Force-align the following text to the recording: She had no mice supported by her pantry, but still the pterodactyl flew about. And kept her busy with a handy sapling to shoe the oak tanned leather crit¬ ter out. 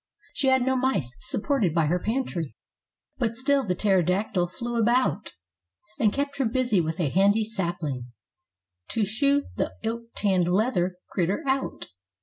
She 0.33 0.47
had 0.47 0.65
no 0.65 0.75
mice 0.75 1.15
supported 1.19 1.75
by 1.75 1.85
her 1.85 1.99
pantry, 1.99 2.55
but 3.19 3.35
still 3.35 3.63
the 3.67 3.75
pterodactyl 3.75 4.47
flew 4.47 4.75
about. 4.81 5.33
And 5.99 6.11
kept 6.11 6.39
her 6.39 6.45
busy 6.45 6.81
with 6.81 6.99
a 6.99 7.09
handy 7.09 7.43
sapling 7.43 8.07
to 8.87 9.05
shoe 9.05 9.43
the 9.57 9.71
oak 9.85 10.05
tanned 10.15 10.47
leather 10.47 10.95
crit¬ 11.15 11.27
ter 11.27 11.43
out. 11.47 11.85